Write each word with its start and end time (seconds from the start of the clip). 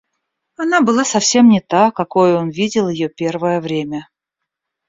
Она 0.55 0.81
была 0.81 1.05
совсем 1.05 1.47
не 1.47 1.59
та, 1.61 1.91
какою 1.91 2.39
он 2.39 2.49
видел 2.49 2.89
ее 2.89 3.07
первое 3.07 3.61
время. 3.61 4.07